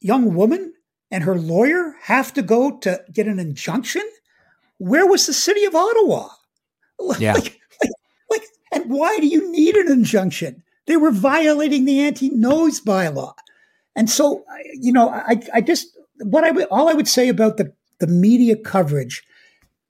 [0.01, 0.73] young woman
[1.11, 4.03] and her lawyer have to go to get an injunction?
[4.77, 6.29] Where was the city of Ottawa?
[7.19, 7.33] Yeah.
[7.33, 7.91] Like, like,
[8.29, 10.63] like, and why do you need an injunction?
[10.87, 13.33] They were violating the anti-noise bylaw.
[13.97, 15.87] And so, you know, I, I just,
[16.19, 19.23] what I would, all I would say about the, the media coverage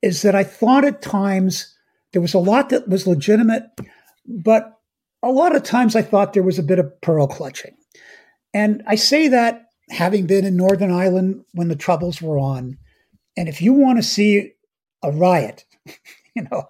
[0.01, 1.75] is that I thought at times
[2.13, 3.63] there was a lot that was legitimate,
[4.25, 4.79] but
[5.21, 7.74] a lot of times I thought there was a bit of pearl clutching.
[8.55, 12.77] And I say that having been in Northern Ireland when the Troubles were on.
[13.35, 14.53] And if you want to see
[15.03, 15.65] a riot,
[16.35, 16.69] you know,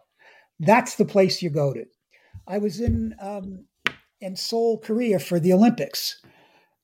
[0.60, 1.86] that's the place you go to.
[2.48, 3.66] I was in um,
[4.20, 6.20] in Seoul, Korea for the Olympics.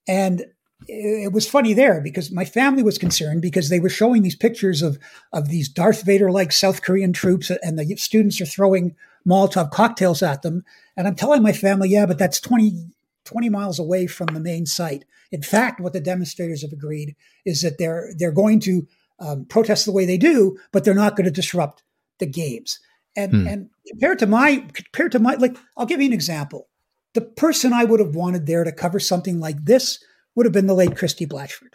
[0.07, 0.45] And
[0.87, 4.83] it was funny there because my family was concerned because they were showing these pictures
[4.83, 4.99] of
[5.33, 8.95] of these Darth Vader like South Korean troops and the students are throwing
[9.27, 10.63] Molotov cocktails at them.
[10.95, 12.85] And I'm telling my family, yeah, but that's 20,
[13.25, 15.05] 20 miles away from the main site.
[15.31, 18.87] In fact, what the demonstrators have agreed is that they're they're going to
[19.19, 21.83] um, protest the way they do, but they're not going to disrupt
[22.19, 22.79] the games.
[23.15, 23.47] And hmm.
[23.47, 26.67] and compared to my compared to my like, I'll give you an example.
[27.13, 30.01] The person I would have wanted there to cover something like this
[30.35, 31.73] would have been the late Christie Blatchford.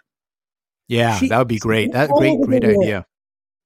[0.89, 1.93] Yeah, she, that would be great.
[1.93, 3.07] That great, great idea.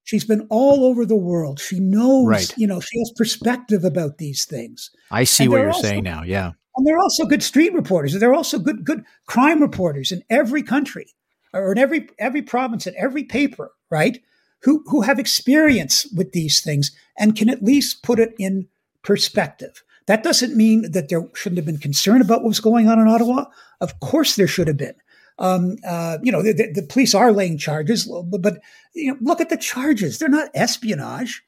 [0.04, 1.60] She's been all over the world.
[1.60, 2.58] She knows, right.
[2.58, 4.90] you know, she has perspective about these things.
[5.10, 6.22] I see and what you're also, saying now.
[6.24, 6.52] Yeah.
[6.76, 8.18] And they're also good street reporters.
[8.18, 11.06] They're also good good crime reporters in every country
[11.52, 14.20] or in every every province in every paper, right?
[14.62, 18.68] Who who have experience with these things and can at least put it in
[19.02, 19.83] perspective.
[20.06, 23.06] That doesn't mean that there shouldn't have been concern about what was going on in
[23.06, 23.44] Ottawa.
[23.80, 24.94] Of course, there should have been.
[25.38, 28.59] Um, uh, you know, the, the, police are laying charges, but,
[28.94, 30.18] you know, look at the charges.
[30.18, 31.42] They're not espionage.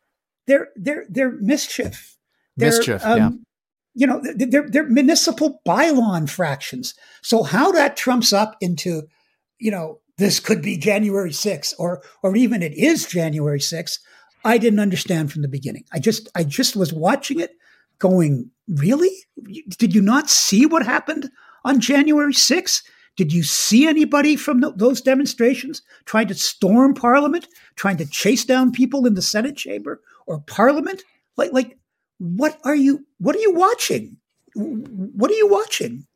[0.46, 2.16] They're they're they're mischief.
[2.56, 3.04] They're, mischief.
[3.04, 3.30] Um, yeah.
[3.94, 6.94] You know, they're they're municipal bylaw infractions.
[7.22, 9.02] So how that trumps up into,
[9.58, 13.98] you know, this could be January 6th or or even it is January 6th.
[14.44, 15.84] I didn't understand from the beginning.
[15.92, 17.52] I just I just was watching it
[17.98, 19.10] going, really?
[19.78, 21.30] Did you not see what happened
[21.64, 22.82] on January 6th?
[23.16, 28.44] Did you see anybody from th- those demonstrations trying to storm Parliament, trying to chase
[28.44, 31.02] down people in the Senate chamber or Parliament?
[31.36, 31.78] Like, like,
[32.22, 33.04] what are you?
[33.18, 34.16] What are you watching?
[34.54, 36.06] What are you watching?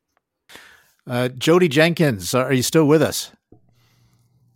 [1.08, 3.30] Uh, Jodie Jenkins, are you still with us?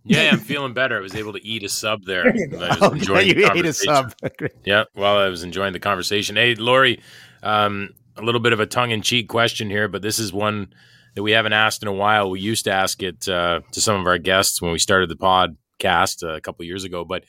[0.05, 0.97] Yeah, I'm feeling better.
[0.97, 2.25] I was able to eat a sub there.
[2.25, 2.63] There.
[2.63, 4.13] I was Oh, enjoying yeah, you ate a sub.
[4.65, 6.37] Yeah, while I was enjoying the conversation.
[6.37, 7.01] Hey, Lorrie,
[7.43, 10.73] um, a little bit of a tongue in cheek question here, but this is one
[11.15, 12.31] that we haven't asked in a while.
[12.31, 15.17] We used to ask it uh, to some of our guests when we started the
[15.17, 17.05] podcast uh, a couple years ago.
[17.05, 17.25] But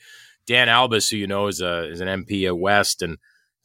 [0.46, 3.18] Dan Albas, who you know is, a, is an MP at West, and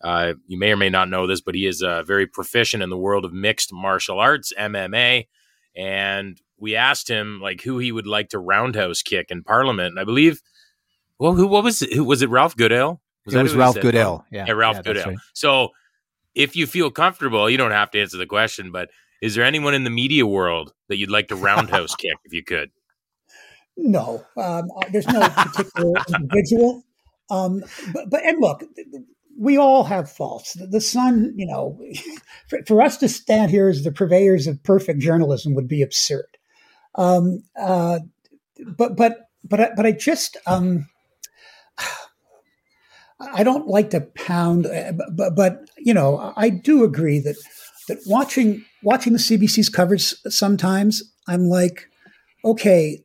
[0.04, 2.90] uh, you may or may not know this, but he is uh, very proficient in
[2.90, 5.28] the world of mixed martial arts, MMA.
[5.76, 9.92] And we asked him like who he would like to roundhouse kick in Parliament.
[9.92, 10.42] And I believe,
[11.20, 11.94] well, who what was it?
[11.94, 12.30] Who was it?
[12.30, 13.02] Ralph Goodale?
[13.26, 13.84] it that was who Ralph said?
[13.84, 14.26] Goodale.
[14.32, 15.08] Yeah, Yeah, Ralph that's Goodale.
[15.10, 15.18] right.
[15.34, 15.70] So
[16.36, 18.90] if you feel comfortable, you don't have to answer the question, but
[19.22, 22.44] is there anyone in the media world that you'd like to roundhouse kick if you
[22.44, 22.70] could?
[23.76, 26.84] No, um, there's no particular individual.
[27.30, 28.64] Um, but, but and look,
[29.38, 30.58] we all have faults.
[30.60, 31.80] The, Sun, you know,
[32.50, 36.26] for, for us to stand here as the purveyors of perfect journalism would be absurd.
[36.95, 38.00] Um, uh,
[38.65, 40.88] but but but but I just um,
[43.19, 47.36] I don't like to pound, uh, but but you know I do agree that
[47.88, 51.89] that watching watching the CBC's coverage sometimes I'm like,
[52.43, 53.04] okay,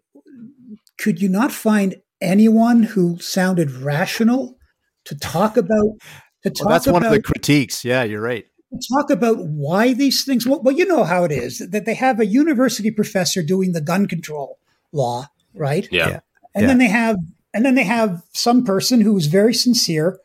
[0.97, 4.57] could you not find anyone who sounded rational
[5.05, 5.99] to talk about
[6.43, 7.85] to talk Well, that's about one of the critiques.
[7.85, 8.47] Yeah, you're right.
[8.93, 12.21] talk about why these things well, well you know how it is that they have
[12.21, 14.59] a university professor doing the gun control
[14.93, 16.09] law right Yeah.
[16.09, 16.21] Yeah.
[16.55, 17.17] and then they have
[17.53, 20.19] and then they have some person who is very sincere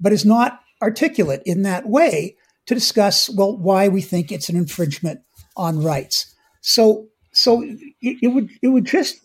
[0.00, 4.56] but is not articulate in that way to discuss well why we think it's an
[4.56, 5.20] infringement
[5.56, 7.78] on rights so so it,
[8.20, 9.20] it would it would just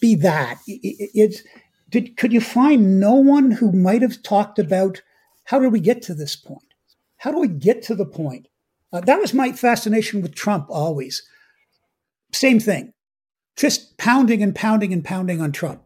[0.00, 1.42] be that it, it, it's
[1.94, 5.00] did could you find no one who might have talked about
[5.44, 6.74] how did we get to this point?
[7.18, 8.48] How do we get to the point?
[8.92, 11.22] Uh, that was my fascination with trump always.
[12.32, 12.92] Same thing
[13.56, 15.84] just pounding and pounding and pounding on trump.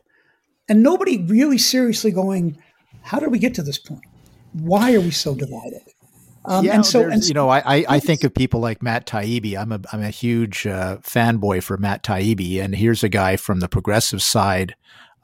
[0.67, 2.57] And nobody really seriously going
[3.03, 4.05] how did we get to this point?
[4.55, 5.83] Why are we so divided?
[6.47, 9.07] Um, yeah, and so and you know, I, I I think of people like Matt
[9.07, 9.59] Taibbi.
[9.59, 13.61] I'm a I'm a huge uh, fanboy for Matt Taibbi, and here's a guy from
[13.61, 14.75] the progressive side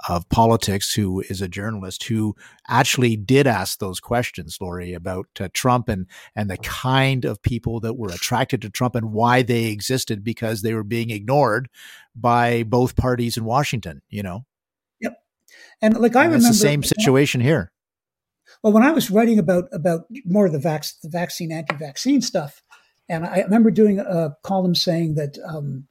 [0.08, 2.34] of politics who is a journalist who
[2.68, 7.80] actually did ask those questions, Lorrie, about uh, Trump and and the kind of people
[7.80, 11.68] that were attracted to Trump and why they existed because they were being ignored
[12.14, 14.02] by both parties in Washington.
[14.08, 14.44] You know,
[15.00, 15.16] Yep.
[15.80, 17.72] and like i And remember it's the same situation here.
[18.62, 22.62] Well, when I was writing about about more of the, vac- the vaccine, anti-vaccine stuff,
[23.08, 25.86] and I remember doing a column saying that um,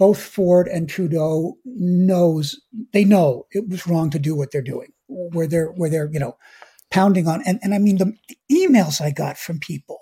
[0.00, 2.58] both Ford and Trudeau knows
[2.94, 5.36] they know it was wrong to do what they're doing, mm-hmm.
[5.36, 6.38] where they're where they're you know
[6.90, 10.00] pounding on, and and I mean the, the emails I got from people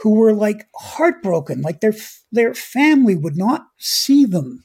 [0.00, 1.94] who were like heartbroken, like their
[2.32, 4.64] their family would not see them.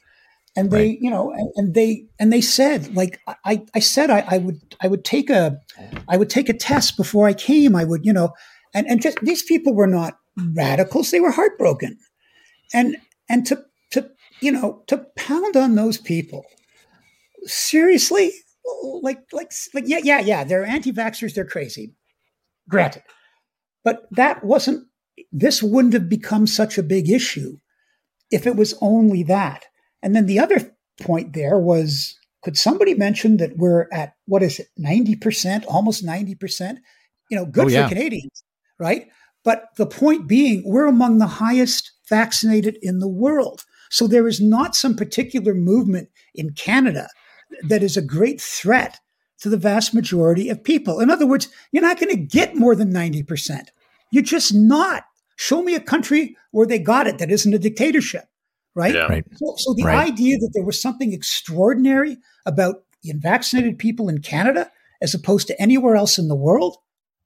[0.55, 0.97] And they Right.
[0.99, 4.59] you know and, and they and they said like i i said I, I would
[4.81, 5.57] i would take a
[6.09, 7.73] i would take a test before i came.
[7.73, 8.33] I would you know
[8.73, 10.17] and and just these people were not
[10.53, 11.11] radicals.
[11.11, 11.97] They were heartbroken.
[12.73, 12.97] And
[13.29, 13.63] and to to
[14.41, 16.45] you know to pound on those people
[17.43, 18.31] seriously
[19.01, 21.93] like like like yeah yeah yeah they're anti-vaxxers they're crazy.
[22.69, 23.03] Granted
[23.83, 24.87] but that wasn't
[25.31, 27.57] this wouldn't have become such a big issue
[28.31, 29.65] if it was only that.
[30.01, 34.59] And then the other point there was could somebody mention that we're at what is
[34.59, 36.77] it 90% almost 90%
[37.29, 37.83] you know good Oh, yeah.
[37.87, 38.43] for canadians
[38.79, 39.07] right?
[39.43, 44.41] But the point being we're among the highest vaccinated in the world so there is
[44.41, 47.07] not some particular movement in canada
[47.67, 48.99] that is a great threat
[49.39, 52.75] to the vast majority of people in other words you're not going to get more
[52.75, 53.67] than 90%
[54.11, 55.03] you're just not
[55.35, 58.25] show me a country where they got it that isn't a dictatorship
[58.75, 59.07] right Yeah.
[59.07, 59.25] Right.
[59.35, 60.07] so, so the Right.
[60.11, 64.71] idea that there was something extraordinary about the unvaccinated people in Canada
[65.01, 66.77] as opposed to anywhere else in the world,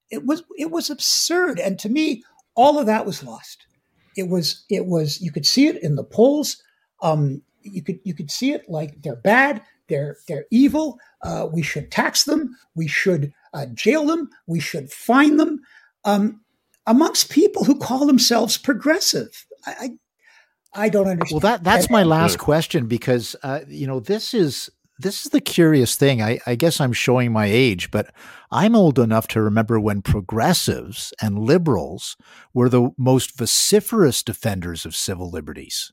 [0.10, 1.60] it was it was absurd.
[1.60, 2.24] And to me,
[2.56, 3.68] all of that was lost.
[4.16, 6.62] It was it was you could see it in the polls.
[7.02, 11.00] Um, you could you could see it like they're bad, they're they're evil.
[11.22, 12.56] Uh, we should tax them.
[12.76, 14.30] We should uh, jail them.
[14.48, 15.62] We should fine them.
[16.04, 16.42] Um,
[16.86, 21.42] amongst people who call themselves progressive, I, I I don't understand.
[21.44, 24.70] Well, that that's my last question because uh, you know this is
[25.00, 26.22] this is the curious thing.
[26.22, 28.14] I, I, guess I'm showing my age, but
[28.52, 32.16] I'm old enough to remember when progressives and liberals
[32.54, 35.92] were the most vociferous defenders of civil liberties.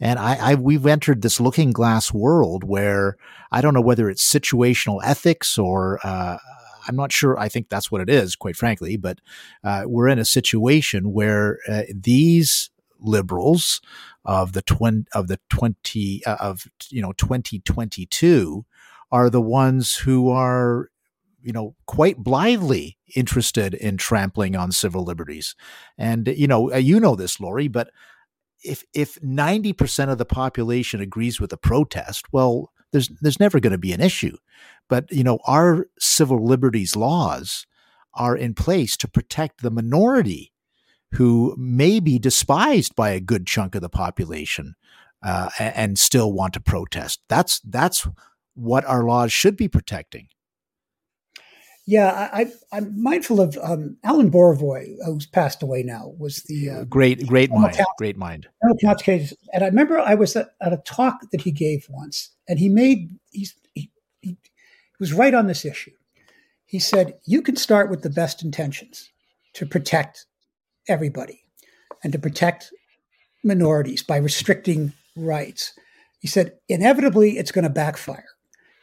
[0.00, 3.16] And I, I, we've entered this looking glass world where
[3.52, 6.38] I don't know whether it's situational ethics or uh,
[6.88, 7.38] I'm not sure.
[7.38, 8.96] I think that's what it is, quite frankly.
[8.96, 9.20] But
[9.62, 12.70] uh, we're in a situation where uh, these
[13.02, 13.80] liberals
[14.24, 18.64] of the twin of the twenty uh, of you know 2022
[19.10, 20.90] are the ones who are
[21.42, 25.54] you know quite blithely interested in trampling on civil liberties
[25.98, 27.90] and you know uh, you know this Lorrie but
[28.62, 33.72] if if 90% of the population agrees with the protest, well, there's there's never going
[33.72, 34.36] to be an issue.
[34.88, 37.66] But you know, our civil liberties laws
[38.14, 40.51] are in place to protect the minority
[41.12, 44.74] who may be despised by a good chunk of the population
[45.22, 47.20] uh, and still want to protest.
[47.28, 48.06] That's that's
[48.54, 50.28] what our laws should be protecting.
[51.84, 56.84] Yeah, I, am mindful of um, Alan Borovoy, who's passed away now, was the uh,
[56.84, 58.46] great, great mind, great mind.
[58.62, 62.68] And I remember I was at, at, a talk that he gave once, and he
[62.68, 63.90] made he's, he,
[64.20, 64.36] he
[65.00, 65.90] was right on this issue.
[66.64, 69.10] He said you can start with the best intentions
[69.54, 70.26] to protect
[70.88, 71.42] everybody
[72.02, 72.72] and to protect
[73.44, 75.72] minorities by restricting rights.
[76.20, 78.26] He said inevitably it's going to backfire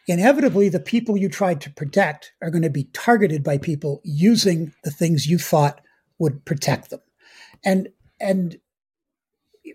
[0.10, 4.74] inevitably the people you tried to protect are going to be targeted by people using
[4.84, 5.80] the things you thought
[6.18, 7.00] would protect them.
[7.64, 7.90] And
[8.20, 8.58] and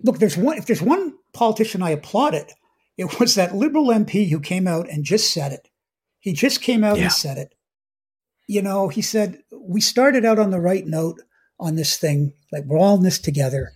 [0.03, 2.51] look, there's one if there's one politician I applauded,
[2.99, 5.69] it was that liberal MP who came out and just said it.
[6.19, 7.05] He just came out yeah.
[7.05, 7.55] and said it.
[8.47, 11.21] You know, he said, we started out on the right note
[11.59, 13.73] on this thing, like we're all in this together.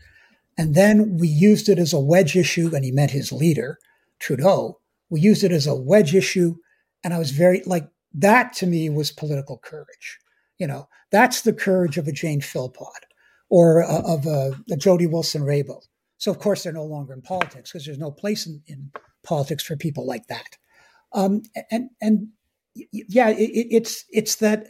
[0.57, 3.79] And then we used it as a wedge issue, and he meant his leader,
[4.19, 6.57] Trudeau we used it as a wedge issue.
[7.05, 10.19] And I was very like that to me was political courage.
[10.59, 13.07] You know, that's the courage of a Jane Philpott
[13.49, 15.87] or uh, of a, a Jody Wilson Raybould.
[16.19, 18.91] So of course they're no longer in politics because there's no place in, in,
[19.25, 20.57] politics for people like that.
[21.13, 22.29] Um, and and
[22.75, 24.69] yeah, it, it's it's that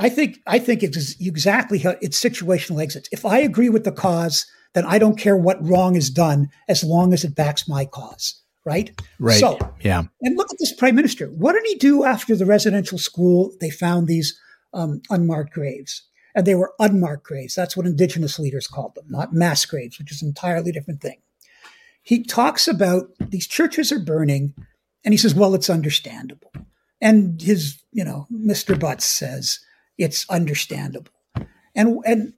[0.00, 3.08] I think I think it's exactly how it's situational exits.
[3.12, 6.82] If I agree with the cause, then I don't care what wrong is done as
[6.82, 9.00] long as it backs my cause right?
[9.18, 9.40] Right.
[9.40, 10.02] So, yeah.
[10.22, 11.26] And look at this prime minister.
[11.28, 13.52] What did he do after the residential school?
[13.60, 14.38] They found these
[14.72, 16.02] um, unmarked graves,
[16.34, 17.54] and they were unmarked graves.
[17.54, 21.20] That's what indigenous leaders called them, not mass graves, which is an entirely different thing.
[22.02, 24.54] He talks about these churches are burning,
[25.04, 26.52] and he says, "Well, it's understandable."
[27.00, 28.78] And his, you know, Mr.
[28.78, 29.58] Butts says
[30.00, 31.12] it's understandable.
[31.76, 32.32] And and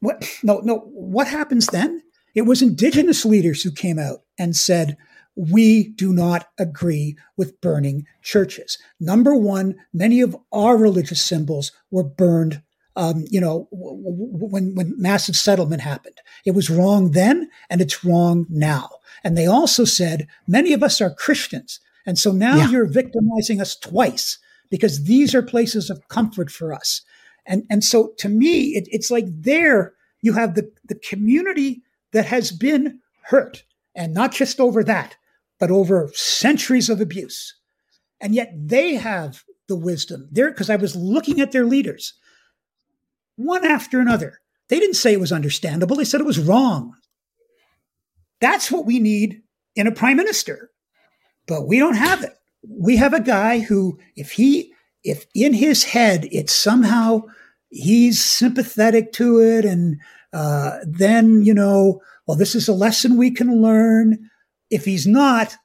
[0.00, 0.28] what?
[0.42, 0.78] No, no.
[0.80, 2.02] What happens then?
[2.34, 4.96] It was indigenous leaders who came out and said,
[5.36, 8.76] we do not agree with burning churches.
[9.00, 12.62] Number one, many of our religious symbols were burned.
[12.96, 17.80] Um, you know, w- w- when when massive settlement happened, it was wrong then, and
[17.80, 18.90] it's wrong now.
[19.24, 22.70] And they also said many of us are Christians, and so now yeah.
[22.70, 24.38] you're victimizing us twice
[24.70, 27.02] because these are places of comfort for us.
[27.46, 32.26] And and so to me, it, it's like there you have the the community that
[32.26, 35.16] has been hurt, and not just over that,
[35.58, 37.54] but over centuries of abuse.
[38.20, 42.14] And yet they have the wisdom there because I was looking at their leaders,
[43.36, 44.40] one after another.
[44.68, 46.94] They didn't say it was understandable, they said it was wrong.
[48.40, 49.42] That's what we need
[49.76, 50.70] in a prime minister.
[51.46, 52.32] But we don't have it.
[52.68, 57.22] We have a guy who, if he, if in his head it's somehow
[57.70, 60.00] he's sympathetic to it, and
[60.32, 64.30] uh, then, you know, well, this is a lesson we can learn.
[64.70, 65.56] If he's not,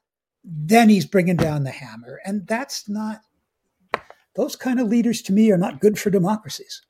[0.44, 2.20] then he's bringing down the hammer.
[2.24, 3.20] And that's not,
[4.36, 6.82] those kind of leaders to me are not good for democracies.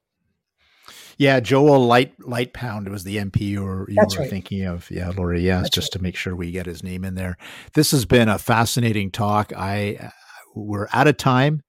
[1.21, 4.31] Yeah, Joel Light Lightbound was the MP you were, you were right.
[4.31, 4.91] thinking of.
[4.91, 5.43] Yeah, Lorrie.
[5.43, 5.99] Yes, That's just right.
[5.99, 7.37] to make sure we get his name in there.
[7.75, 9.53] This has been a fascinating talk.
[9.55, 10.09] I uh,
[10.55, 11.61] we're out of time,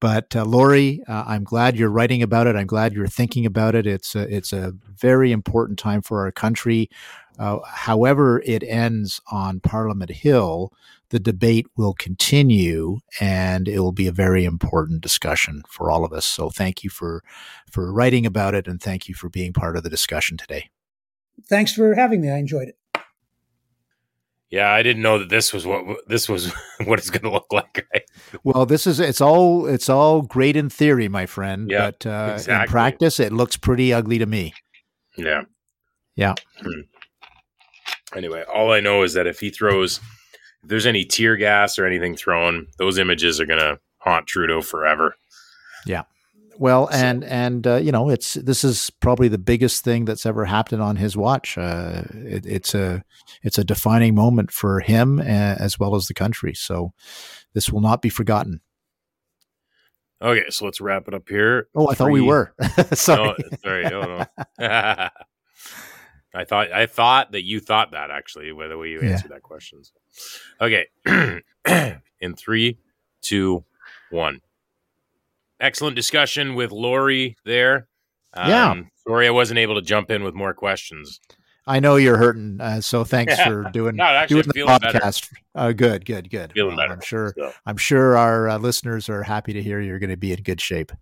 [0.00, 2.56] but uh, Lorrie, uh, I'm glad you're writing about it.
[2.56, 3.86] I'm glad you're thinking about it.
[3.86, 6.88] It's a, it's a very important time for our country.
[7.38, 10.72] Uh, however, it ends on Parliament Hill,
[11.14, 16.12] the debate will continue, and it will be a very important discussion for all of
[16.12, 16.26] us.
[16.26, 17.22] So, thank you for
[17.70, 20.70] for writing about it, and thank you for being part of the discussion today.
[21.48, 22.30] Thanks for having me.
[22.30, 22.76] I enjoyed it.
[24.50, 26.52] Yeah, I didn't know that this was what this was
[26.84, 27.86] what it's going to look like.
[28.42, 32.32] well, this is it's all it's all great in theory, my friend, yeah, but uh,
[32.34, 32.54] exactly.
[32.54, 34.52] in practice, it looks pretty ugly to me.
[35.16, 35.42] Yeah,
[36.16, 36.34] yeah.
[36.60, 36.80] Hmm.
[38.16, 40.00] Anyway, all I know is that if he throws
[40.64, 45.14] if there's any tear gas or anything thrown, those images are gonna haunt Trudeau forever.
[45.86, 46.02] Yeah.
[46.58, 50.24] Well, So- and and uh, you know, it's this is probably the biggest thing that's
[50.26, 51.58] ever happened on his watch.
[51.58, 53.04] Uh, it, it's a
[53.42, 56.54] it's a defining moment for him uh, as well as the country.
[56.54, 56.92] So
[57.54, 58.60] this will not be forgotten.
[60.22, 61.68] Okay, so let's wrap it up here.
[61.74, 62.54] Oh, I thought we were.
[62.94, 63.34] Sorry.
[63.38, 64.24] No, sorry, no,
[64.58, 65.08] no.
[66.34, 69.10] I thought I thought that you thought that actually, the way you Yeah.
[69.10, 69.80] answered that question.
[69.84, 69.92] So.
[70.60, 70.86] Okay,
[72.20, 72.78] in three,
[73.22, 73.64] two,
[74.10, 74.40] one.
[75.60, 77.88] Excellent discussion with Lorrie there.
[78.36, 78.70] Yeah.
[78.72, 81.20] Um, sorry, I wasn't able to jump in with more questions.
[81.66, 83.44] I know you're hurting, uh, so thanks Yeah.
[83.48, 85.32] for doing No, actually, doing the podcast.
[85.54, 86.52] Uh, good, good, good.
[86.52, 86.92] Feeling Well, better.
[86.94, 87.32] I'm sure.
[87.38, 90.42] So, I'm sure our uh, listeners are happy to hear you're going to be in
[90.42, 90.92] good shape.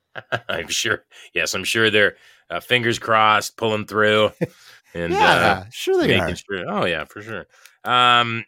[0.48, 1.04] I'm sure.
[1.34, 2.16] Yes, I'm sure they're
[2.48, 4.30] uh, fingers crossed, pulling through,
[5.02, 6.34] and uh, yeah, sure they are.
[6.34, 6.64] sure.
[6.68, 7.46] Oh yeah, for sure.
[7.84, 8.44] Um,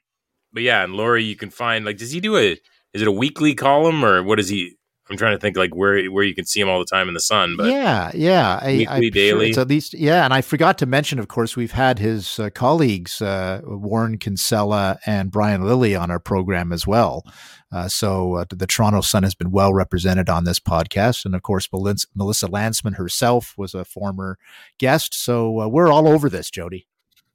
[0.52, 2.52] but yeah, and Lorrie, you can find like, does he do a?
[2.94, 4.77] Is it a weekly column or what is he?
[5.10, 7.14] I'm trying to think like where where you can see him all the time in
[7.14, 7.56] the sun.
[7.56, 8.58] But yeah, yeah.
[8.60, 9.48] I, Weekly, I'm sure daily?
[9.48, 10.24] it's at least, yeah.
[10.24, 14.98] And I forgot to mention, of course, we've had his uh, colleagues, uh, Warren Kinsella
[15.06, 17.24] and Brian Lilley, on our program as well.
[17.70, 21.24] Uh, so uh, the Toronto Sun has been well represented on this podcast.
[21.24, 24.38] And of course, Melissa, Melissa Lantsman herself was a former
[24.78, 25.14] guest.
[25.14, 26.86] So uh, we're all over this, Jodie.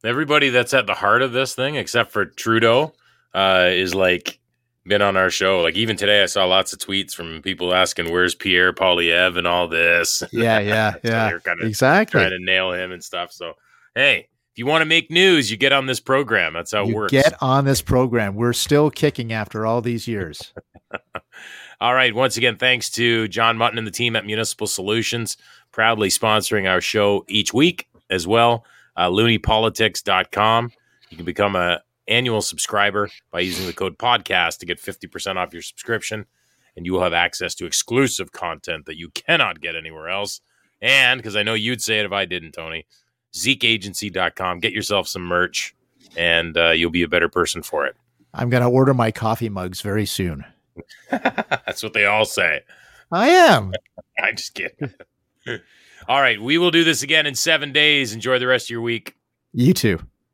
[0.03, 2.93] everybody that's at the heart of this thing, except for Trudeau,
[3.33, 4.39] uh, is like
[4.85, 5.61] been on our show.
[5.61, 9.47] Like even today, I saw lots of tweets from people asking, "Where's Pierre Poilievre?" and
[9.47, 10.23] all this.
[10.31, 11.37] Yeah, yeah, So yeah.
[11.43, 12.19] kind of Exactly.
[12.19, 13.31] trying to nail him and stuff.
[13.31, 13.53] So
[13.95, 16.53] hey, if you want to make news, you get on this program.
[16.53, 17.11] That's how it works.
[17.11, 18.35] get on this program.
[18.35, 20.53] We're still kicking after all these years.
[21.81, 22.13] All right.
[22.15, 25.35] Once again, thanks to John Mutton and the team at Municipal Solutions,
[25.71, 28.63] proudly sponsoring our show each week as well.
[28.95, 30.71] Uh, loonipolitics.com.
[31.09, 35.53] You can become a annual subscriber by using the code podcast to get 50% off
[35.53, 36.25] your subscription.
[36.75, 40.41] And you will have access to exclusive content that you cannot get anywhere else.
[40.81, 42.85] And because I know you'd say it if I didn't, Tony,
[43.33, 44.59] zekeagency.com.
[44.59, 45.75] Get yourself some merch
[46.17, 47.95] and uh, you'll be a better person for it.
[48.33, 50.43] I'm going to order my coffee mugs very soon.
[51.11, 52.61] That's what they all say.
[53.11, 53.73] I am.
[54.19, 54.93] I'm just kidding.
[56.07, 56.41] All right.
[56.41, 58.13] We will do this again in seven days.
[58.13, 59.15] Enjoy the rest of your week.
[59.53, 59.99] You too.